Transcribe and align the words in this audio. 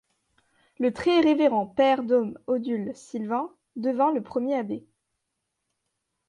Le 0.79 0.91
Très 0.91 1.19
Révérend 1.21 1.67
Père 1.67 2.01
Dom 2.01 2.35
Odule 2.47 2.91
Sylvain 2.95 3.51
devint 3.75 4.11
le 4.11 4.23
premier 4.23 4.55
abbé. 4.55 4.83